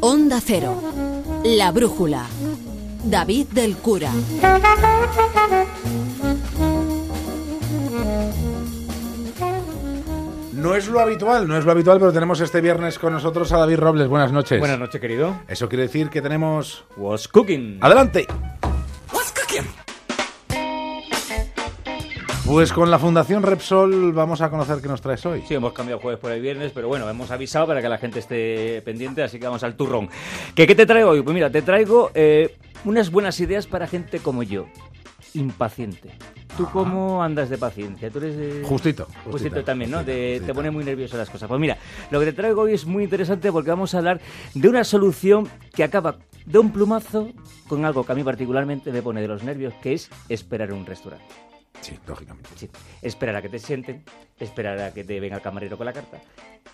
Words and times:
Onda 0.00 0.40
Cero. 0.40 0.80
La 1.44 1.70
Brújula. 1.72 2.26
David 3.04 3.46
del 3.52 3.76
Cura. 3.76 4.10
No 10.52 10.74
es 10.74 10.88
lo 10.88 11.00
habitual, 11.00 11.46
no 11.46 11.56
es 11.56 11.64
lo 11.64 11.70
habitual, 11.70 11.98
pero 11.98 12.12
tenemos 12.12 12.40
este 12.40 12.60
viernes 12.60 12.98
con 12.98 13.12
nosotros 13.12 13.52
a 13.52 13.58
David 13.58 13.78
Robles. 13.78 14.08
Buenas 14.08 14.32
noches. 14.32 14.58
Buenas 14.58 14.78
noches, 14.78 15.00
querido. 15.00 15.38
Eso 15.46 15.68
quiere 15.68 15.84
decir 15.84 16.10
que 16.10 16.20
tenemos... 16.20 16.84
What's 16.96 17.28
cooking? 17.28 17.78
¡Adelante! 17.80 18.26
Pues 22.46 22.72
con 22.72 22.90
la 22.92 22.98
Fundación 22.98 23.42
Repsol 23.42 24.12
vamos 24.12 24.40
a 24.40 24.48
conocer 24.50 24.80
qué 24.80 24.86
nos 24.86 25.00
traes 25.00 25.26
hoy. 25.26 25.42
Sí, 25.48 25.54
hemos 25.54 25.72
cambiado 25.72 26.00
jueves 26.00 26.20
por 26.20 26.30
el 26.30 26.40
viernes, 26.40 26.70
pero 26.72 26.86
bueno, 26.86 27.08
hemos 27.10 27.30
avisado 27.32 27.66
para 27.66 27.82
que 27.82 27.88
la 27.88 27.98
gente 27.98 28.20
esté 28.20 28.80
pendiente, 28.84 29.22
así 29.22 29.38
que 29.40 29.46
vamos 29.46 29.64
al 29.64 29.74
turrón. 29.74 30.08
¿Qué, 30.54 30.66
qué 30.66 30.74
te 30.76 30.86
traigo 30.86 31.10
hoy? 31.10 31.22
Pues 31.22 31.34
mira, 31.34 31.50
te 31.50 31.60
traigo 31.62 32.12
eh, 32.14 32.54
unas 32.84 33.10
buenas 33.10 33.40
ideas 33.40 33.66
para 33.66 33.88
gente 33.88 34.20
como 34.20 34.44
yo, 34.44 34.66
impaciente. 35.34 36.10
¿Tú 36.56 36.66
cómo 36.72 37.22
andas 37.22 37.50
de 37.50 37.58
paciencia? 37.58 38.10
¿Tú 38.10 38.18
eres 38.18 38.36
de... 38.36 38.62
Justito. 38.64 39.08
Justito, 39.30 39.62
también, 39.64 39.90
¿no? 39.90 39.98
justito, 39.98 40.16
De- 40.16 40.28
justito. 40.34 40.46
Te 40.46 40.54
pone 40.54 40.70
muy 40.70 40.84
nervioso 40.84 41.16
las 41.18 41.28
cosas. 41.28 41.48
Pues 41.48 41.60
mira, 41.60 41.76
lo 42.10 42.20
que 42.20 42.26
te 42.26 42.32
traigo 42.32 42.62
hoy 42.62 42.72
es 42.74 42.86
muy 42.86 43.04
interesante 43.04 43.50
porque 43.52 43.70
vamos 43.70 43.92
a 43.94 43.98
hablar 43.98 44.20
de 44.54 44.68
una 44.68 44.84
solución 44.84 45.48
que 45.74 45.84
acaba 45.84 46.16
de 46.46 46.58
un 46.58 46.70
plumazo 46.70 47.28
con 47.68 47.84
algo 47.84 48.06
que 48.06 48.12
a 48.12 48.14
mí 48.14 48.22
particularmente 48.22 48.90
me 48.92 49.02
pone 49.02 49.20
de 49.20 49.28
los 49.28 49.42
nervios, 49.42 49.74
que 49.82 49.94
es 49.94 50.08
esperar 50.30 50.70
en 50.70 50.76
un 50.76 50.86
restaurante. 50.86 51.26
Sí, 51.86 51.96
lógicamente. 52.06 52.50
Sí, 52.56 52.68
esperar 53.00 53.36
a 53.36 53.42
que 53.42 53.48
te 53.48 53.60
sienten, 53.60 54.02
esperar 54.40 54.76
a 54.80 54.92
que 54.92 55.04
te 55.04 55.20
venga 55.20 55.36
el 55.36 55.42
camarero 55.42 55.76
con 55.76 55.86
la 55.86 55.92
carta. 55.92 56.18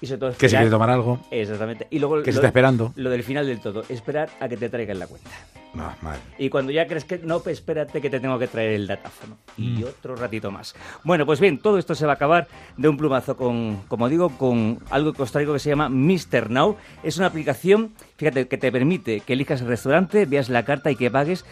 Y 0.01 0.07
sobre 0.07 0.19
todo 0.21 0.31
Que 0.31 0.37
se 0.37 0.47
esperar- 0.47 0.61
quiere 0.63 0.71
tomar 0.71 0.89
algo, 0.91 1.21
Exactamente. 1.31 1.87
Y 1.91 1.99
luego 1.99 2.23
que 2.23 2.33
se 2.33 2.37
lo, 2.37 2.41
está 2.41 2.47
esperando. 2.49 2.93
lo 2.97 3.11
del 3.11 3.23
final 3.23 3.47
del 3.47 3.61
todo, 3.61 3.85
esperar 3.91 4.31
a 4.41 4.49
que 4.49 4.57
te 4.57 4.71
traigan 4.71 4.99
la 4.99 5.07
cuenta. 5.07 5.29
No, 5.75 5.91
mal. 6.03 6.19
Y 6.39 6.49
cuando 6.51 6.71
ya 6.73 6.87
crees 6.87 7.05
que 7.05 7.19
no, 7.19 7.41
pues 7.41 7.59
espérate 7.59 8.01
que 8.01 8.11
te 8.11 8.21
tengo 8.21 8.39
que 8.39 8.47
traer 8.47 8.73
el 8.73 8.87
datáfono. 8.87 9.37
Mm. 9.57 9.79
Y 9.81 9.85
otro 9.85 10.17
ratito 10.17 10.51
más. 10.51 10.75
Bueno, 11.05 11.25
pues 11.27 11.41
bien, 11.41 11.59
todo 11.59 11.79
esto 11.79 11.95
se 11.95 12.05
va 12.07 12.13
a 12.13 12.15
acabar 12.17 12.49
de 12.77 12.89
un 12.89 12.97
plumazo 12.97 13.37
con, 13.37 13.83
como 13.89 14.09
digo, 14.09 14.31
con 14.39 14.81
algo 14.91 15.13
que 15.13 15.23
os 15.23 15.33
traigo 15.33 15.53
que 15.55 15.59
se 15.59 15.71
llama 15.71 15.89
Mr. 15.89 16.51
Now. 16.51 16.77
Es 17.03 17.17
una 17.19 17.27
aplicación, 17.27 17.93
fíjate, 18.17 18.49
que 18.49 18.59
te 18.59 18.71
permite 18.73 19.21
que 19.21 19.33
elijas 19.35 19.61
el 19.63 19.69
restaurante, 19.69 20.27
veas 20.27 20.49
la 20.51 20.65
carta 20.65 20.91
y 20.91 20.97
que 20.97 21.11
pagues 21.11 21.45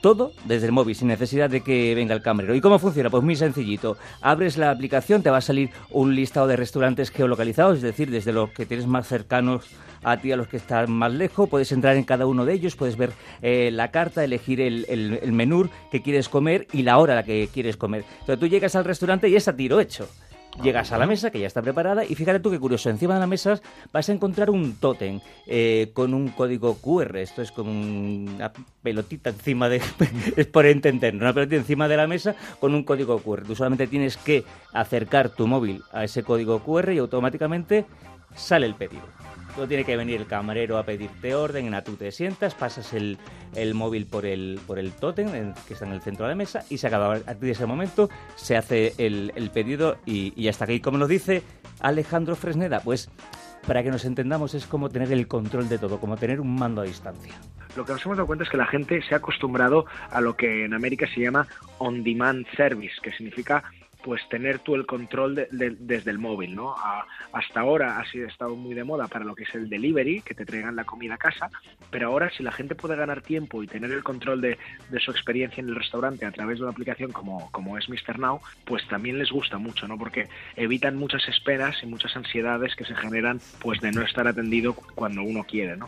todo 0.00 0.32
desde 0.44 0.66
el 0.66 0.72
móvil, 0.72 0.94
sin 0.94 1.08
necesidad 1.08 1.50
de 1.50 1.60
que 1.60 1.94
venga 1.94 2.14
el 2.14 2.22
camarero. 2.22 2.54
¿Y 2.54 2.60
cómo 2.60 2.78
funciona? 2.78 3.10
Pues 3.10 3.22
muy 3.22 3.36
sencillito. 3.36 3.96
Abres 4.20 4.56
la 4.56 4.70
aplicación, 4.70 5.22
te 5.22 5.30
va 5.30 5.38
a 5.38 5.42
salir 5.42 5.70
un 5.90 6.14
listado 6.14 6.46
de 6.46 6.56
restaurantes 6.56 7.10
geolocalizados, 7.10 7.76
es 7.76 7.82
decir, 7.82 8.10
desde 8.10 8.32
los 8.32 8.50
que 8.50 8.66
tienes 8.66 8.86
más 8.86 9.06
cercanos 9.06 9.66
a 10.02 10.16
ti 10.16 10.32
a 10.32 10.36
los 10.36 10.48
que 10.48 10.56
están 10.56 10.90
más 10.90 11.12
lejos. 11.12 11.48
Puedes 11.48 11.70
entrar 11.72 11.96
en 11.96 12.04
cada 12.04 12.26
uno 12.26 12.44
de 12.46 12.54
ellos, 12.54 12.76
puedes 12.76 12.96
ver 12.96 13.12
eh, 13.42 13.70
la 13.72 13.90
carta, 13.90 14.24
elegir 14.24 14.60
el, 14.60 14.86
el- 14.88 15.18
el 15.22 15.32
menú 15.32 15.68
que 15.90 16.00
quieres 16.02 16.28
comer 16.28 16.66
y 16.72 16.82
la 16.82 16.96
hora 16.98 17.12
a 17.12 17.16
la 17.16 17.22
que 17.22 17.48
quieres 17.52 17.76
comer. 17.76 18.04
Entonces 18.20 18.38
tú 18.40 18.46
llegas 18.46 18.74
al 18.76 18.84
restaurante 18.86 19.28
y 19.28 19.36
está 19.36 19.54
tiro 19.54 19.78
hecho. 19.80 20.08
Llegas 20.62 20.92
a 20.92 20.98
la 20.98 21.06
mesa, 21.06 21.30
que 21.30 21.40
ya 21.40 21.46
está 21.46 21.62
preparada, 21.62 22.04
y 22.04 22.14
fíjate 22.14 22.40
tú 22.40 22.50
qué 22.50 22.58
curioso, 22.58 22.90
encima 22.90 23.14
de 23.14 23.20
la 23.20 23.26
mesa 23.26 23.60
vas 23.92 24.08
a 24.08 24.12
encontrar 24.12 24.50
un 24.50 24.74
tótem 24.76 25.20
eh, 25.46 25.90
con 25.94 26.12
un 26.12 26.28
código 26.28 26.76
QR. 26.76 27.16
Esto 27.16 27.40
es 27.40 27.50
como 27.50 27.70
una 27.70 28.52
pelotita 28.82 29.30
encima 29.30 29.68
de... 29.68 29.80
es 30.36 30.46
por 30.46 30.66
entender, 30.66 31.14
una 31.14 31.32
pelotita 31.32 31.56
encima 31.56 31.88
de 31.88 31.96
la 31.96 32.06
mesa 32.06 32.34
con 32.58 32.74
un 32.74 32.84
código 32.84 33.20
QR. 33.20 33.44
Tú 33.44 33.54
solamente 33.54 33.86
tienes 33.86 34.16
que 34.18 34.44
acercar 34.72 35.30
tu 35.30 35.46
móvil 35.46 35.82
a 35.92 36.04
ese 36.04 36.22
código 36.24 36.58
QR 36.58 36.92
y 36.92 36.98
automáticamente 36.98 37.86
sale 38.34 38.66
el 38.66 38.74
pedido. 38.74 39.02
No 39.56 39.66
tiene 39.66 39.84
que 39.84 39.96
venir 39.96 40.20
el 40.20 40.26
camarero 40.26 40.78
a 40.78 40.84
pedirte 40.84 41.34
orden, 41.34 41.74
a 41.74 41.82
tú 41.82 41.96
te 41.96 42.12
sientas, 42.12 42.54
pasas 42.54 42.92
el, 42.92 43.18
el 43.56 43.74
móvil 43.74 44.06
por 44.06 44.24
el, 44.24 44.60
por 44.66 44.78
el 44.78 44.92
tótem 44.92 45.34
en- 45.34 45.54
que 45.66 45.74
está 45.74 45.86
en 45.86 45.92
el 45.92 46.00
centro 46.00 46.24
de 46.26 46.30
la 46.32 46.36
mesa 46.36 46.64
y 46.70 46.78
se 46.78 46.86
acaba. 46.86 47.16
A 47.16 47.18
partir 47.18 47.40
de 47.46 47.50
ese 47.50 47.66
momento 47.66 48.08
se 48.36 48.56
hace 48.56 48.94
el, 48.98 49.32
el 49.34 49.50
pedido 49.50 49.98
y, 50.06 50.32
y 50.40 50.46
hasta 50.48 50.64
aquí. 50.64 50.80
Como 50.80 50.98
nos 50.98 51.08
dice 51.08 51.42
Alejandro 51.80 52.36
Fresneda, 52.36 52.80
pues 52.80 53.10
para 53.66 53.82
que 53.82 53.90
nos 53.90 54.04
entendamos 54.04 54.54
es 54.54 54.66
como 54.66 54.88
tener 54.88 55.12
el 55.12 55.26
control 55.26 55.68
de 55.68 55.78
todo, 55.78 55.98
como 55.98 56.16
tener 56.16 56.40
un 56.40 56.54
mando 56.54 56.80
a 56.80 56.84
distancia. 56.84 57.34
Lo 57.76 57.84
que 57.84 57.92
nos 57.92 58.04
hemos 58.06 58.16
dado 58.16 58.26
cuenta 58.28 58.44
es 58.44 58.50
que 58.50 58.56
la 58.56 58.66
gente 58.66 59.02
se 59.02 59.14
ha 59.14 59.18
acostumbrado 59.18 59.84
a 60.10 60.20
lo 60.20 60.34
que 60.36 60.64
en 60.64 60.74
América 60.74 61.06
se 61.12 61.20
llama 61.20 61.46
on-demand 61.78 62.46
service, 62.56 62.94
que 63.02 63.10
significa 63.12 63.64
pues 64.04 64.20
tener 64.28 64.58
tú 64.60 64.74
el 64.74 64.86
control 64.86 65.34
de- 65.34 65.48
de- 65.50 65.76
desde 65.78 66.10
el 66.10 66.18
móvil, 66.18 66.54
¿no? 66.54 66.74
Hasta 67.32 67.60
ahora 67.60 67.98
ha 67.98 68.10
sido, 68.10 68.26
estado 68.26 68.56
muy 68.56 68.74
de 68.74 68.84
moda 68.84 69.06
para 69.08 69.24
lo 69.24 69.34
que 69.34 69.44
es 69.44 69.54
el 69.54 69.68
delivery, 69.68 70.22
que 70.22 70.34
te 70.34 70.44
traigan 70.46 70.76
la 70.76 70.84
comida 70.84 71.14
a 71.14 71.18
casa, 71.18 71.50
pero 71.90 72.08
ahora 72.08 72.30
si 72.36 72.42
la 72.42 72.52
gente 72.52 72.74
puede 72.74 72.96
ganar 72.96 73.20
tiempo 73.22 73.62
y 73.62 73.66
tener 73.66 73.90
el 73.90 74.02
control 74.02 74.40
de, 74.40 74.58
de 74.90 75.00
su 75.00 75.10
experiencia 75.10 75.60
en 75.60 75.68
el 75.68 75.76
restaurante 75.76 76.24
a 76.26 76.30
través 76.32 76.58
de 76.58 76.64
una 76.64 76.72
aplicación 76.72 77.12
como, 77.12 77.50
como 77.50 77.76
es 77.78 77.88
Mr. 77.88 78.18
Now, 78.18 78.40
pues 78.64 78.86
también 78.88 79.18
les 79.18 79.30
gusta 79.30 79.58
mucho, 79.58 79.86
¿no? 79.86 79.98
Porque 79.98 80.28
evitan 80.56 80.96
muchas 80.96 81.26
esperas 81.28 81.76
y 81.82 81.86
muchas 81.86 82.16
ansiedades 82.16 82.74
que 82.76 82.84
se 82.84 82.94
generan 82.94 83.40
pues 83.60 83.80
de 83.80 83.92
no 83.92 84.02
estar 84.02 84.26
atendido 84.26 84.74
cuando 84.74 85.22
uno 85.22 85.44
quiere, 85.44 85.76
¿no? 85.76 85.86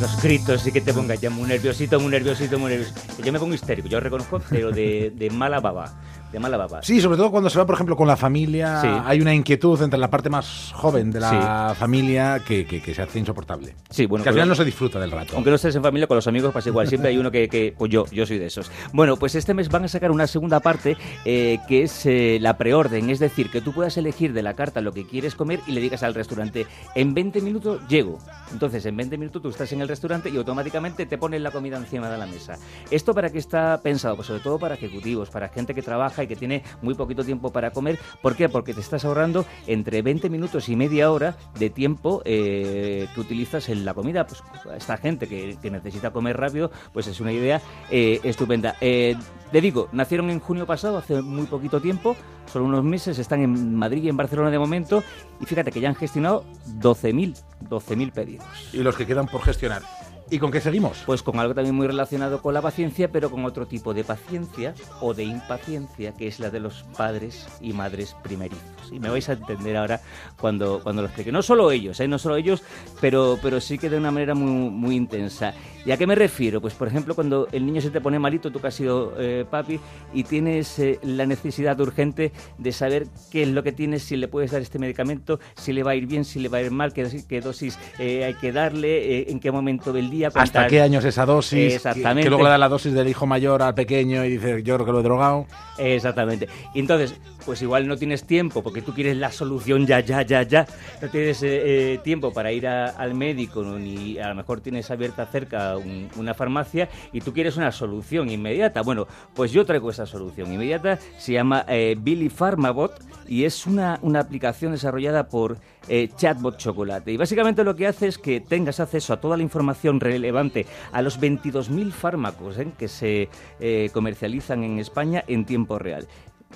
Los 0.00 0.22
gritos 0.22 0.66
y 0.66 0.72
que 0.72 0.82
te 0.82 0.92
pongas 0.92 1.20
ya 1.20 1.30
muy 1.30 1.48
nerviosito, 1.48 1.98
muy 1.98 2.10
nerviosito, 2.10 2.58
muy 2.58 2.70
nerviosito. 2.70 3.00
Yo 3.24 3.32
me 3.32 3.38
pongo 3.38 3.54
histérico, 3.54 3.88
yo 3.88 3.98
reconozco, 3.98 4.42
pero 4.50 4.70
de 4.70 5.30
mala 5.32 5.58
baba. 5.60 5.90
De 6.36 6.40
mala 6.40 6.58
baba. 6.58 6.82
Sí, 6.82 7.00
sobre 7.00 7.16
todo 7.16 7.30
cuando 7.30 7.48
se 7.48 7.58
va, 7.58 7.64
por 7.64 7.76
ejemplo, 7.76 7.96
con 7.96 8.06
la 8.06 8.14
familia, 8.14 8.82
Sí. 8.82 8.88
hay 9.06 9.22
una 9.22 9.32
inquietud 9.32 9.80
entre 9.80 9.98
la 9.98 10.10
parte 10.10 10.28
más 10.28 10.70
joven 10.74 11.10
de 11.10 11.18
la 11.20 11.74
familia 11.78 12.42
que, 12.46 12.66
que- 12.66 12.82
que 12.82 12.94
se 12.94 13.00
hace 13.00 13.18
insoportable. 13.18 13.74
Sí, 13.88 14.04
bueno, 14.04 14.22
que 14.22 14.28
al 14.28 14.34
final 14.34 14.46
no 14.50 14.54
se 14.54 14.62
disfruta 14.66 15.00
del 15.00 15.12
rato. 15.12 15.32
Aunque 15.34 15.48
no 15.48 15.56
estés 15.56 15.74
en 15.76 15.82
familia, 15.82 16.06
con 16.06 16.16
los 16.16 16.26
amigos 16.26 16.52
pasa 16.52 16.68
igual. 16.68 16.88
Siempre 16.88 17.08
hay 17.08 17.16
uno 17.16 17.30
que, 17.30 17.48
que- 17.48 17.74
pues 17.78 17.90
yo, 17.90 18.04
yo 18.12 18.26
soy 18.26 18.36
de 18.36 18.44
esos. 18.48 18.70
Bueno, 18.92 19.16
pues 19.16 19.34
este 19.34 19.54
mes 19.54 19.70
van 19.70 19.84
a 19.84 19.88
sacar 19.88 20.10
una 20.10 20.26
segunda 20.26 20.60
parte 20.60 20.98
eh, 21.24 21.58
que 21.68 21.84
es 21.84 22.04
eh, 22.04 22.36
la 22.38 22.58
preorden. 22.58 23.08
Es 23.08 23.18
decir, 23.18 23.50
que 23.50 23.62
tú 23.62 23.72
puedas 23.72 23.96
elegir 23.96 24.34
de 24.34 24.42
la 24.42 24.52
carta 24.52 24.82
lo 24.82 24.92
que 24.92 25.06
quieres 25.06 25.34
comer 25.36 25.60
y 25.66 25.72
le 25.72 25.80
digas 25.80 26.02
al 26.02 26.12
restaurante, 26.12 26.66
en 26.94 27.14
20 27.14 27.40
minutos 27.40 27.80
llego. 27.88 28.18
Entonces, 28.52 28.84
en 28.84 28.94
20 28.94 29.16
minutos 29.16 29.40
tú 29.40 29.48
estás 29.48 29.72
en 29.72 29.80
el 29.80 29.88
restaurante 29.88 30.28
y 30.28 30.36
automáticamente 30.36 31.06
te 31.06 31.16
ponen 31.16 31.42
la 31.42 31.50
comida 31.50 31.78
encima 31.78 32.10
de 32.10 32.18
la 32.18 32.26
mesa. 32.26 32.58
¿Esto 32.90 33.14
para 33.14 33.30
qué 33.30 33.38
está 33.38 33.80
pensado? 33.82 34.16
Pues 34.16 34.26
sobre 34.28 34.40
todo 34.42 34.58
para 34.58 34.74
ejecutivos, 34.74 35.30
para 35.30 35.48
gente 35.48 35.72
que 35.72 35.80
trabaja 35.80 36.25
que 36.26 36.36
tiene 36.36 36.62
muy 36.82 36.94
poquito 36.94 37.24
tiempo 37.24 37.52
para 37.52 37.70
comer. 37.70 37.98
¿Por 38.22 38.36
qué? 38.36 38.48
Porque 38.48 38.74
te 38.74 38.80
estás 38.80 39.04
ahorrando 39.04 39.44
entre 39.66 40.02
20 40.02 40.30
minutos 40.30 40.68
y 40.68 40.76
media 40.76 41.10
hora 41.10 41.36
de 41.58 41.70
tiempo 41.70 42.22
eh, 42.24 43.08
que 43.14 43.20
utilizas 43.20 43.68
en 43.68 43.84
la 43.84 43.94
comida. 43.94 44.26
Pues 44.26 44.42
esta 44.76 44.96
gente 44.96 45.26
que, 45.28 45.56
necesita 45.70 46.12
comer 46.12 46.36
rápido, 46.36 46.70
pues 46.92 47.06
es 47.06 47.20
una 47.20 47.32
idea 47.32 47.60
eh, 47.90 48.20
estupenda. 48.22 48.76
Eh, 48.80 49.16
te 49.50 49.60
digo, 49.60 49.88
nacieron 49.92 50.30
en 50.30 50.40
junio 50.40 50.66
pasado, 50.66 50.98
hace 50.98 51.22
muy 51.22 51.46
poquito 51.46 51.80
tiempo, 51.80 52.16
solo 52.46 52.64
unos 52.64 52.84
meses, 52.84 53.18
están 53.18 53.40
en 53.42 53.74
Madrid 53.74 54.02
y 54.04 54.08
en 54.08 54.16
Barcelona 54.16 54.50
de 54.50 54.58
momento, 54.58 55.02
y 55.40 55.46
fíjate 55.46 55.70
que 55.72 55.80
ya 55.80 55.88
han 55.88 55.94
gestionado 55.94 56.44
12.000 56.80 57.36
12.000 57.68 58.12
pedidos. 58.12 58.46
Y 58.72 58.78
los 58.78 58.96
que 58.96 59.06
quedan 59.06 59.26
por 59.26 59.42
gestionar. 59.42 59.82
¿Y 60.28 60.40
con 60.40 60.50
qué 60.50 60.60
seguimos? 60.60 61.04
Pues 61.06 61.22
con 61.22 61.38
algo 61.38 61.54
también 61.54 61.76
muy 61.76 61.86
relacionado 61.86 62.42
con 62.42 62.52
la 62.52 62.60
paciencia, 62.60 63.12
pero 63.12 63.30
con 63.30 63.44
otro 63.44 63.66
tipo 63.66 63.94
de 63.94 64.02
paciencia 64.02 64.74
o 65.00 65.14
de 65.14 65.22
impaciencia, 65.22 66.12
que 66.14 66.26
es 66.26 66.40
la 66.40 66.50
de 66.50 66.58
los 66.58 66.82
padres 66.96 67.46
y 67.60 67.72
madres 67.72 68.16
primerizos. 68.24 68.90
Y 68.90 68.98
me 68.98 69.08
vais 69.08 69.28
a 69.28 69.34
entender 69.34 69.76
ahora 69.76 70.00
cuando, 70.40 70.80
cuando 70.82 71.02
lo 71.02 71.06
explique. 71.06 71.30
No 71.30 71.42
solo 71.42 71.70
ellos, 71.70 72.00
¿eh? 72.00 72.08
no 72.08 72.18
solo 72.18 72.36
ellos, 72.36 72.64
pero, 73.00 73.38
pero 73.40 73.60
sí 73.60 73.78
que 73.78 73.88
de 73.88 73.98
una 73.98 74.10
manera 74.10 74.34
muy, 74.34 74.70
muy 74.70 74.96
intensa. 74.96 75.54
¿Y 75.84 75.92
a 75.92 75.96
qué 75.96 76.08
me 76.08 76.16
refiero? 76.16 76.60
Pues, 76.60 76.74
por 76.74 76.88
ejemplo, 76.88 77.14
cuando 77.14 77.46
el 77.52 77.64
niño 77.64 77.80
se 77.80 77.90
te 77.90 78.00
pone 78.00 78.18
malito, 78.18 78.50
tú 78.50 78.60
que 78.60 78.66
has 78.66 78.74
sido 78.74 79.14
eh, 79.18 79.46
papi, 79.48 79.78
y 80.12 80.24
tienes 80.24 80.76
eh, 80.80 80.98
la 81.04 81.26
necesidad 81.26 81.80
urgente 81.80 82.32
de 82.58 82.72
saber 82.72 83.06
qué 83.30 83.42
es 83.42 83.48
lo 83.48 83.62
que 83.62 83.70
tienes, 83.70 84.02
si 84.02 84.16
le 84.16 84.26
puedes 84.26 84.50
dar 84.50 84.60
este 84.60 84.80
medicamento, 84.80 85.38
si 85.54 85.72
le 85.72 85.84
va 85.84 85.92
a 85.92 85.94
ir 85.94 86.06
bien, 86.06 86.24
si 86.24 86.40
le 86.40 86.48
va 86.48 86.58
a 86.58 86.62
ir 86.62 86.72
mal, 86.72 86.92
qué, 86.92 87.08
qué 87.28 87.40
dosis 87.40 87.78
eh, 88.00 88.24
hay 88.24 88.34
que 88.34 88.50
darle, 88.50 89.20
eh, 89.20 89.26
en 89.28 89.38
qué 89.38 89.52
momento 89.52 89.92
del 89.92 90.10
día. 90.10 90.15
¿Hasta 90.24 90.66
qué 90.66 90.80
años 90.80 91.04
esa 91.04 91.26
dosis? 91.26 91.74
Exactamente. 91.74 92.22
Que, 92.22 92.28
luego 92.28 92.44
le 92.44 92.50
da 92.50 92.58
la 92.58 92.68
dosis 92.68 92.92
del 92.92 93.08
hijo 93.08 93.26
mayor 93.26 93.62
al 93.62 93.74
pequeño 93.74 94.24
y 94.24 94.30
dice, 94.30 94.62
yo 94.62 94.74
creo 94.74 94.86
que 94.86 94.92
lo 94.92 95.00
he 95.00 95.02
drogado. 95.02 95.46
Exactamente. 95.78 96.48
Y 96.74 96.80
entonces, 96.80 97.14
pues 97.44 97.62
igual 97.62 97.86
no 97.86 97.96
tienes 97.96 98.24
tiempo 98.24 98.62
porque 98.62 98.82
tú 98.82 98.92
quieres 98.94 99.16
la 99.16 99.30
solución 99.30 99.86
ya, 99.86 100.00
ya, 100.00 100.22
ya, 100.22 100.42
ya. 100.42 100.66
No 101.00 101.08
tienes 101.08 101.42
eh, 101.42 101.94
eh, 101.94 101.98
tiempo 102.02 102.32
para 102.32 102.50
ir 102.52 102.66
a- 102.66 102.86
al 102.86 103.14
médico, 103.14 103.62
¿no? 103.62 103.78
ni 103.78 104.18
a 104.18 104.28
lo 104.28 104.34
mejor 104.34 104.60
tienes 104.60 104.90
abierta 104.90 105.26
cerca 105.26 105.76
un- 105.76 106.08
una 106.16 106.34
farmacia 106.34 106.88
y 107.12 107.20
tú 107.20 107.32
quieres 107.32 107.56
una 107.56 107.70
solución 107.72 108.30
inmediata. 108.30 108.82
Bueno, 108.82 109.06
pues 109.34 109.52
yo 109.52 109.64
traigo 109.64 109.90
esa 109.90 110.06
solución 110.06 110.52
inmediata. 110.52 110.98
Se 111.18 111.32
llama 111.32 111.64
eh, 111.68 111.96
Billy 111.98 112.28
Pharmabot 112.28 112.92
y 113.28 113.44
es 113.44 113.66
una, 113.66 113.98
una 114.02 114.20
aplicación 114.20 114.72
desarrollada 114.72 115.28
por 115.28 115.58
eh, 115.88 116.08
Chatbot 116.16 116.56
Chocolate. 116.56 117.12
Y 117.12 117.16
básicamente 117.16 117.64
lo 117.64 117.76
que 117.76 117.86
hace 117.86 118.08
es 118.08 118.18
que 118.18 118.40
tengas 118.40 118.80
acceso 118.80 119.12
a 119.12 119.20
toda 119.20 119.36
la 119.36 119.42
información 119.42 120.00
relevante 120.00 120.66
a 120.92 121.02
los 121.02 121.20
22.000 121.20 121.92
fármacos 121.92 122.58
¿eh? 122.58 122.68
que 122.78 122.88
se 122.88 123.28
eh, 123.60 123.90
comercializan 123.92 124.64
en 124.64 124.78
España 124.78 125.24
en 125.26 125.44
tiempo 125.44 125.78
real. 125.78 126.06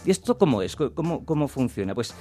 ¿Y 0.05 0.11
esto 0.11 0.39
cómo 0.39 0.63
es? 0.63 0.77
¿Cómo, 0.77 1.25
cómo 1.25 1.49
funciona? 1.49 1.95
Pues 1.95 2.15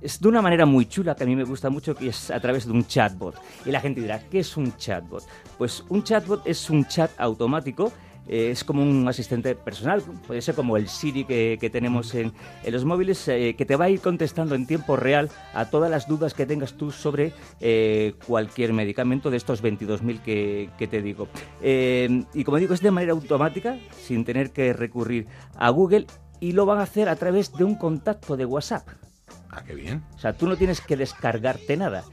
es 0.00 0.20
de 0.20 0.28
una 0.28 0.42
manera 0.42 0.66
muy 0.66 0.86
chula 0.86 1.14
que 1.14 1.22
a 1.22 1.26
mí 1.26 1.36
me 1.36 1.44
gusta 1.44 1.70
mucho, 1.70 1.94
que 1.94 2.08
es 2.08 2.30
a 2.30 2.40
través 2.40 2.66
de 2.66 2.72
un 2.72 2.84
chatbot. 2.86 3.36
Y 3.64 3.70
la 3.70 3.80
gente 3.80 4.00
dirá, 4.00 4.18
¿qué 4.18 4.40
es 4.40 4.56
un 4.56 4.76
chatbot? 4.76 5.22
Pues 5.56 5.84
un 5.88 6.02
chatbot 6.02 6.46
es 6.46 6.68
un 6.70 6.84
chat 6.86 7.10
automático 7.18 7.92
eh, 8.28 8.50
es 8.50 8.64
como 8.64 8.82
un 8.82 9.08
asistente 9.08 9.54
personal, 9.54 10.02
puede 10.26 10.42
ser 10.42 10.54
como 10.54 10.76
el 10.76 10.88
Siri 10.88 11.24
que, 11.24 11.70
tenemos 11.72 12.14
en, 12.14 12.32
los 12.68 12.84
móviles, 12.84 13.26
eh, 13.28 13.54
que 13.56 13.64
te 13.64 13.76
va 13.76 13.86
a 13.86 13.90
ir 13.90 14.00
contestando 14.00 14.54
en 14.54 14.66
tiempo 14.66 14.96
real 14.96 15.30
a 15.54 15.66
todas 15.70 15.90
las 15.90 16.06
dudas 16.06 16.34
que 16.34 16.46
tengas 16.46 16.74
tú 16.74 16.90
sobre 16.90 17.32
eh, 17.60 18.14
cualquier 18.26 18.72
medicamento 18.72 19.30
de 19.30 19.36
estos 19.36 19.62
22.000 19.62 20.22
que, 20.22 20.70
que 20.78 20.86
te 20.86 21.02
digo. 21.02 21.28
y 21.62 22.44
como 22.44 22.58
digo, 22.58 22.74
es 22.74 22.80
de 22.80 22.90
manera 22.90 23.12
automática, 23.12 23.78
sin 23.96 24.24
tener 24.24 24.52
que 24.52 24.72
recurrir 24.72 25.26
a 25.56 25.70
Google, 25.70 26.06
y 26.40 26.52
lo 26.52 26.66
van 26.66 26.78
a 26.78 26.82
hacer 26.82 27.08
a 27.08 27.16
través 27.16 27.52
de 27.52 27.64
un 27.64 27.76
contacto 27.76 28.36
de 28.36 28.44
WhatsApp. 28.44 28.88
Ah, 29.50 29.62
qué 29.64 29.74
bien. 29.74 30.02
O 30.14 30.18
sea, 30.18 30.32
tú 30.32 30.46
no 30.46 30.56
tienes 30.56 30.80
que 30.80 30.96
descargarte 30.96 31.76
nada. 31.76 32.04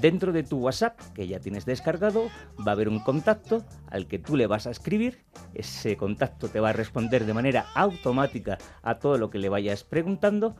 Dentro 0.00 0.32
de 0.32 0.42
tu 0.42 0.58
WhatsApp, 0.58 1.00
que 1.14 1.26
ya 1.26 1.40
tienes 1.40 1.64
descargado, 1.64 2.28
va 2.58 2.72
a 2.72 2.74
haber 2.74 2.88
un 2.88 3.00
contacto 3.00 3.64
al 3.90 4.06
que 4.06 4.18
tú 4.18 4.36
le 4.36 4.46
vas 4.46 4.66
a 4.66 4.70
escribir. 4.70 5.24
Ese 5.54 5.96
contacto 5.96 6.48
te 6.48 6.60
va 6.60 6.70
a 6.70 6.72
responder 6.74 7.24
de 7.24 7.34
manera 7.34 7.66
automática 7.74 8.58
a 8.82 8.98
todo 8.98 9.16
lo 9.16 9.30
que 9.30 9.38
le 9.38 9.48
vayas 9.48 9.84
preguntando 9.84 10.56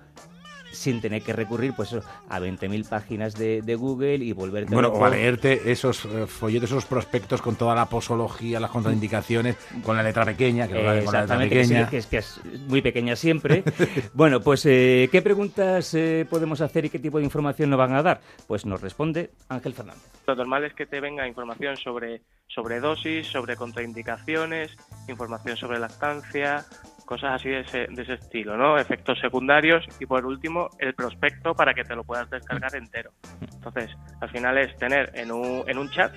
sin 0.77 1.01
tener 1.01 1.23
que 1.23 1.33
recurrir 1.33 1.73
pues 1.75 1.95
a 1.95 2.41
20.000 2.41 2.89
páginas 2.89 3.35
de, 3.35 3.77
Google 3.77 4.17
y 4.17 4.33
volverte 4.33 4.73
bueno 4.73 4.89
o 4.89 5.05
a 5.05 5.11
leerte 5.11 5.71
esos 5.71 6.05
eh, 6.07 6.27
folletos 6.27 6.71
esos 6.71 6.87
prospectos 6.87 7.43
con 7.43 7.57
toda 7.57 7.75
la 7.75 7.87
posología 7.87 8.59
las 8.59 8.71
contraindicaciones 8.71 9.57
con 9.83 9.97
la 9.97 10.03
letra 10.03 10.25
pequeña 10.25 10.67
que, 10.67 10.75
con 10.75 10.85
la 10.85 10.95
letra 10.95 11.39
pequeña. 11.39 11.91
Que, 11.91 11.99
es, 11.99 12.07
que 12.07 12.19
es 12.19 12.41
muy 12.69 12.83
pequeña 12.83 13.17
siempre. 13.17 13.63
Bueno 14.15 14.41
pues 14.41 14.65
eh, 14.67 15.09
qué 15.13 15.21
preguntas 15.21 15.93
eh, 15.95 16.27
podemos 16.29 16.61
hacer 16.61 16.87
y 16.87 16.91
qué 16.91 16.99
tipo 16.99 17.19
de 17.19 17.25
información 17.25 17.71
nos 17.71 17.79
van 17.79 17.95
a 17.95 18.03
dar 18.03 18.21
pues 18.47 18.65
nos 18.65 18.81
responde 18.81 19.31
Ángel 19.49 19.75
Fernández. 19.75 20.03
Lo 20.27 20.35
normal 20.35 20.65
es 20.65 20.75
que 20.75 20.87
te 20.87 21.01
venga 21.01 21.27
información 21.27 21.77
sobre 21.77 22.23
sobre 22.47 22.81
dosis 22.81 23.27
sobre 23.27 23.57
contraindicaciones 23.57 24.77
información 25.09 25.57
sobre 25.57 25.79
lactancia 25.79 26.65
cosas 27.07 27.35
así 27.35 27.49
de 27.49 27.61
ese, 27.61 27.87
de 27.89 28.03
ese 28.03 28.15
estilo, 28.15 28.57
¿no? 28.59 28.77
Efectos 28.77 29.19
secundarios 29.19 29.87
y 29.99 30.05
por 30.05 30.27
último 30.27 30.69
el 30.79 30.95
prospecto 30.95 31.55
para 31.55 31.73
que 31.73 31.85
te 31.85 31.97
lo 31.97 32.05
puedas 32.05 32.29
descargar 32.29 32.75
entero. 32.77 33.13
Entonces, 33.41 33.97
al 34.21 34.29
final 34.29 34.59
es 34.59 34.77
tener 34.77 35.11
en 35.15 35.33
un, 35.33 35.65
en 35.67 35.79
un 35.79 35.89
chat 35.91 36.13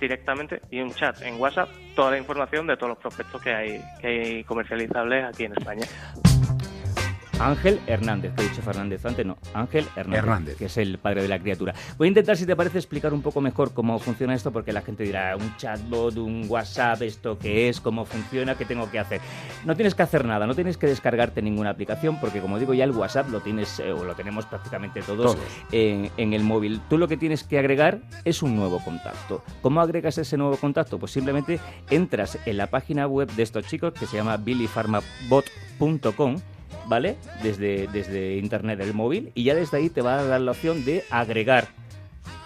directamente 0.00 0.62
y 0.70 0.80
un 0.80 0.94
chat 0.94 1.20
en 1.22 1.38
WhatsApp 1.38 1.68
toda 1.94 2.12
la 2.12 2.18
información 2.18 2.66
de 2.66 2.76
todos 2.76 2.90
los 2.90 2.98
prospectos 2.98 3.42
que 3.42 3.52
hay, 3.52 3.80
que 4.00 4.06
hay 4.06 4.44
comercializables 4.44 5.26
aquí 5.26 5.44
en 5.44 5.52
España. 5.52 5.86
Ángel 7.40 7.80
Hernández, 7.86 8.34
que 8.34 8.42
he 8.42 8.48
dicho 8.48 8.62
Fernández 8.62 9.04
antes, 9.06 9.24
no, 9.24 9.38
Ángel 9.54 9.86
Hernández, 9.96 10.56
que 10.56 10.66
es 10.66 10.76
el 10.76 10.98
padre 10.98 11.22
de 11.22 11.28
la 11.28 11.38
criatura. 11.38 11.74
Voy 11.96 12.06
a 12.06 12.08
intentar, 12.08 12.36
si 12.36 12.44
te 12.44 12.54
parece, 12.54 12.78
explicar 12.78 13.14
un 13.14 13.22
poco 13.22 13.40
mejor 13.40 13.72
cómo 13.72 13.98
funciona 13.98 14.34
esto, 14.34 14.52
porque 14.52 14.72
la 14.72 14.82
gente 14.82 15.04
dirá, 15.04 15.36
un 15.36 15.56
chatbot, 15.56 16.16
un 16.18 16.44
WhatsApp, 16.48 17.00
esto 17.02 17.38
qué 17.38 17.68
es, 17.68 17.80
cómo 17.80 18.04
funciona, 18.04 18.56
qué 18.56 18.66
tengo 18.66 18.90
que 18.90 18.98
hacer. 18.98 19.20
No 19.64 19.74
tienes 19.74 19.94
que 19.94 20.02
hacer 20.02 20.24
nada, 20.24 20.46
no 20.46 20.54
tienes 20.54 20.76
que 20.76 20.86
descargarte 20.86 21.40
ninguna 21.40 21.70
aplicación, 21.70 22.20
porque 22.20 22.40
como 22.40 22.58
digo, 22.58 22.74
ya 22.74 22.84
el 22.84 22.90
WhatsApp 22.90 23.30
lo 23.30 23.40
tienes, 23.40 23.80
eh, 23.80 23.92
o 23.92 24.04
lo 24.04 24.14
tenemos 24.14 24.44
prácticamente 24.46 25.00
todos, 25.02 25.36
En, 25.72 26.10
en 26.18 26.34
el 26.34 26.42
móvil. 26.42 26.80
Tú 26.88 26.98
lo 26.98 27.08
que 27.08 27.16
tienes 27.16 27.44
que 27.44 27.58
agregar 27.58 28.00
es 28.24 28.42
un 28.42 28.54
nuevo 28.54 28.80
contacto. 28.84 29.42
¿Cómo 29.62 29.80
agregas 29.80 30.18
ese 30.18 30.36
nuevo 30.36 30.56
contacto? 30.56 30.98
Pues 30.98 31.12
simplemente 31.12 31.58
entras 31.88 32.38
en 32.44 32.58
la 32.58 32.66
página 32.66 33.06
web 33.06 33.30
de 33.32 33.42
estos 33.42 33.66
chicos, 33.66 33.94
que 33.94 34.06
se 34.06 34.18
llama 34.18 34.36
billyfarmabot.com, 34.36 36.36
¿vale? 36.90 37.16
Desde, 37.40 37.86
desde 37.86 38.36
internet 38.36 38.76
del 38.80 38.92
móvil 38.92 39.30
y 39.36 39.44
ya 39.44 39.54
desde 39.54 39.76
ahí 39.76 39.88
te 39.88 40.02
va 40.02 40.18
a 40.18 40.24
dar 40.24 40.40
la 40.40 40.50
opción 40.50 40.84
de 40.84 41.04
agregar 41.08 41.68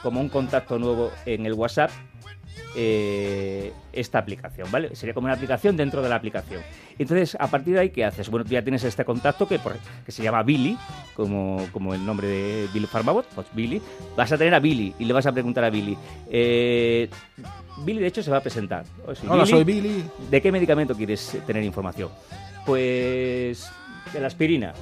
como 0.03 0.21
un 0.21 0.29
contacto 0.29 0.79
nuevo 0.79 1.11
en 1.25 1.47
el 1.47 1.55
WhatsApp 1.55 1.91
eh, 2.77 3.73
esta 3.93 4.19
aplicación, 4.19 4.71
¿vale? 4.71 4.95
Sería 4.95 5.15
como 5.15 5.27
una 5.27 5.35
aplicación 5.35 5.79
dentro 5.79 6.03
de 6.03 6.11
la 6.11 6.17
aplicación. 6.17 6.61
Entonces, 6.99 7.37
a 7.41 7.47
partir 7.47 7.73
de 7.73 7.81
ahí, 7.81 7.91
¿qué 7.91 8.05
haces? 8.05 8.29
Bueno, 8.29 8.45
tú 8.45 8.51
ya 8.51 8.63
tienes 8.63 8.85
este 8.85 9.03
contacto 9.05 9.49
que, 9.49 9.59
que 10.05 10.13
se 10.13 10.23
llama 10.23 10.43
Billy, 10.43 10.77
como, 11.15 11.67
como 11.73 11.95
el 11.95 12.05
nombre 12.05 12.29
de 12.29 12.69
Bill 12.75 12.87
Farmabot, 12.87 13.27
pues 13.35 13.47
Billy. 13.55 13.81
Vas 14.15 14.31
a 14.31 14.37
tener 14.37 14.55
a 14.55 14.61
Billy 14.61 14.95
y 14.99 15.07
le 15.07 15.13
vas 15.15 15.25
a 15.25 15.33
preguntar 15.33 15.65
a 15.65 15.71
Billy. 15.71 15.97
Eh, 16.29 17.09
Billy, 17.79 18.01
de 18.01 18.09
hecho, 18.09 18.23
se 18.23 18.31
va 18.31 18.39
a 18.39 18.43
presentar. 18.43 18.85
Hola, 19.27 19.47
soy 19.47 19.65
Billy. 19.65 20.05
¿De 20.31 20.43
qué 20.43 20.53
medicamento 20.53 20.95
quieres 20.95 21.39
tener 21.47 21.63
información? 21.63 22.11
Pues 22.67 23.71
de 24.15 24.21
la 24.21 24.29
aspirina. 24.29 24.73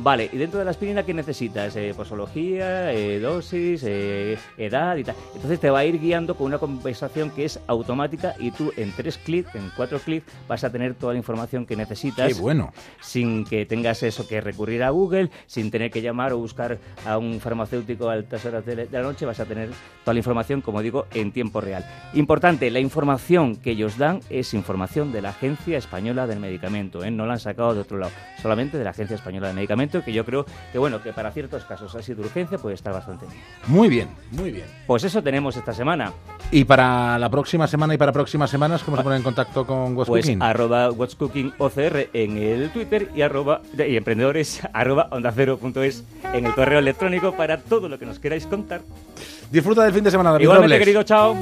Vale, 0.00 0.30
y 0.32 0.36
dentro 0.36 0.60
de 0.60 0.64
la 0.64 0.70
aspirina, 0.70 1.02
¿qué 1.02 1.12
necesitas? 1.12 1.74
Eh, 1.74 1.92
posología, 1.96 2.92
eh, 2.92 3.18
dosis, 3.18 3.82
eh, 3.84 4.38
edad 4.56 4.96
y 4.96 5.02
tal. 5.02 5.16
Entonces 5.34 5.58
te 5.58 5.70
va 5.70 5.80
a 5.80 5.84
ir 5.84 5.98
guiando 5.98 6.36
con 6.36 6.46
una 6.46 6.58
conversación 6.58 7.30
que 7.30 7.44
es 7.44 7.58
automática 7.66 8.36
y 8.38 8.52
tú 8.52 8.72
en 8.76 8.92
tres 8.92 9.18
clics, 9.18 9.52
en 9.56 9.72
cuatro 9.76 9.98
clics, 9.98 10.24
vas 10.46 10.62
a 10.62 10.70
tener 10.70 10.94
toda 10.94 11.14
la 11.14 11.18
información 11.18 11.66
que 11.66 11.74
necesitas. 11.74 12.32
Qué 12.32 12.40
bueno. 12.40 12.72
Sin 13.00 13.44
que 13.44 13.66
tengas 13.66 14.04
eso 14.04 14.28
que 14.28 14.40
recurrir 14.40 14.84
a 14.84 14.90
Google, 14.90 15.30
sin 15.46 15.72
tener 15.72 15.90
que 15.90 16.00
llamar 16.00 16.32
o 16.32 16.38
buscar 16.38 16.78
a 17.04 17.18
un 17.18 17.40
farmacéutico 17.40 18.08
a 18.08 18.12
altas 18.12 18.44
horas 18.44 18.64
de 18.64 18.88
la 18.90 19.02
noche, 19.02 19.26
vas 19.26 19.40
a 19.40 19.46
tener 19.46 19.70
toda 20.04 20.14
la 20.14 20.20
información, 20.20 20.60
como 20.60 20.80
digo, 20.80 21.06
en 21.12 21.32
tiempo 21.32 21.60
real. 21.60 21.84
Importante, 22.14 22.70
la 22.70 22.78
información 22.78 23.56
que 23.56 23.72
ellos 23.72 23.98
dan 23.98 24.20
es 24.30 24.54
información 24.54 25.10
de 25.10 25.22
la 25.22 25.30
Agencia 25.30 25.76
Española 25.76 26.28
del 26.28 26.38
Medicamento, 26.38 27.00
no 27.10 27.26
la 27.26 27.32
han 27.32 27.40
sacado 27.40 27.74
de 27.74 27.80
otro 27.80 27.98
lado, 27.98 28.12
solamente 28.40 28.78
de 28.78 28.84
la 28.84 28.90
Agencia 28.90 29.16
Española 29.16 29.48
del 29.48 29.56
Medicamento 29.56 29.87
que 29.88 30.12
yo 30.12 30.24
creo 30.24 30.46
que 30.72 30.78
bueno, 30.78 31.02
que 31.02 31.12
para 31.12 31.30
ciertos 31.30 31.64
casos 31.64 31.94
así 31.94 32.14
de 32.14 32.20
urgencia 32.20 32.58
puede 32.58 32.74
estar 32.74 32.92
bastante 32.92 33.26
bien. 33.26 33.38
Muy 33.66 33.88
bien, 33.88 34.08
muy 34.32 34.50
bien. 34.50 34.66
Pues 34.86 35.04
eso 35.04 35.22
tenemos 35.22 35.56
esta 35.56 35.72
semana. 35.72 36.12
Y 36.50 36.64
para 36.64 37.18
la 37.18 37.28
próxima 37.28 37.66
semana 37.66 37.94
y 37.94 37.98
para 37.98 38.12
próximas 38.12 38.50
semanas, 38.50 38.82
¿cómo 38.82 38.96
se 38.96 39.02
pone 39.02 39.16
en 39.16 39.22
contacto 39.22 39.66
con 39.66 39.96
What's 39.96 40.08
pues 40.08 40.24
Cooking? 40.24 40.42
arroba 40.42 40.90
What's 40.90 41.14
Cooking 41.16 41.52
OCR 41.58 42.08
en 42.12 42.38
el 42.38 42.70
Twitter 42.70 43.10
y 43.14 43.22
arroba 43.22 43.60
y 43.76 43.96
emprendedores 43.96 44.60
arroba 44.72 45.08
onda 45.10 45.32
cero 45.34 45.58
punto 45.58 45.82
es 45.82 46.04
en 46.32 46.46
el 46.46 46.54
correo 46.54 46.78
electrónico 46.78 47.32
para 47.36 47.58
todo 47.58 47.88
lo 47.88 47.98
que 47.98 48.06
nos 48.06 48.18
queráis 48.18 48.46
contar. 48.46 48.82
Disfruta 49.50 49.82
del 49.84 49.94
fin 49.94 50.04
de 50.04 50.10
semana, 50.10 50.32
David 50.32 50.44
Igualmente, 50.44 50.78
querido, 50.78 51.02
chao. 51.02 51.36